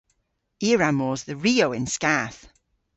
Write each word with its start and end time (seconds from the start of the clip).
I 0.65 0.67
a 0.73 0.77
wra 0.77 0.89
mos 0.99 1.21
dhe 1.27 1.35
Rio 1.43 1.67
yn 1.77 1.87
skath. 1.95 2.39